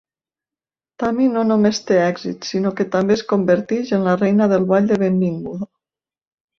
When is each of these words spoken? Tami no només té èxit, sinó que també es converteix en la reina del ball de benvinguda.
Tami 1.03 1.27
no 1.33 1.43
només 1.49 1.81
té 1.91 1.99
èxit, 2.07 2.49
sinó 2.53 2.73
que 2.81 2.89
també 2.97 3.17
es 3.19 3.25
converteix 3.35 3.95
en 4.01 4.11
la 4.11 4.19
reina 4.27 4.53
del 4.57 4.69
ball 4.75 4.93
de 4.95 5.03
benvinguda. 5.07 5.75